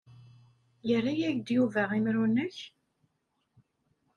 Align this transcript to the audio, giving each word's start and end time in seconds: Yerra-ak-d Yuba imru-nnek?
Yerra-ak-d 0.87 1.47
Yuba 1.55 1.83
imru-nnek? 1.97 2.57